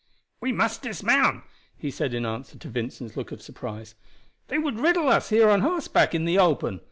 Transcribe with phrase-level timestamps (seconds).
[0.39, 1.43] "We must dismount,"
[1.77, 3.93] he said in answer to Vincent's look of surprise;
[4.47, 6.79] "they would riddle us here on horseback in the open.